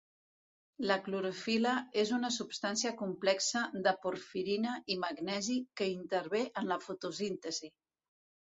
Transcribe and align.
La 0.91 0.95
clorofil·la 1.07 1.73
és 2.03 2.13
una 2.17 2.31
substància 2.37 2.93
complexa 3.03 3.63
de 3.89 3.95
porfirina 4.07 4.73
i 4.95 4.97
magnesi 5.05 5.61
que 5.83 5.93
intervé 5.93 6.45
en 6.63 6.75
la 6.75 6.83
fotosíntesi. 6.89 7.75